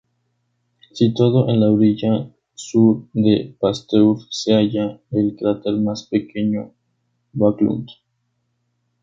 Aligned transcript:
Situado 0.99 1.47
en 1.47 1.59
la 1.59 1.69
orilla 1.69 2.27
sur 2.55 3.03
de 3.13 3.53
Pasteur 3.59 4.17
se 4.31 4.51
halla 4.55 4.99
el 5.11 5.35
cráter 5.35 5.73
más 5.75 6.07
pequeño 6.07 6.73
Backlund. 7.33 7.87